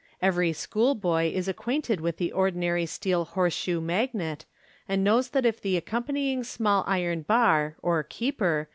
[0.19, 4.45] Every school boy is acquainted with the ordinary steel horse shoe magnet,
[4.89, 8.67] and knows that if the accompanying small iron bar, or" keeper."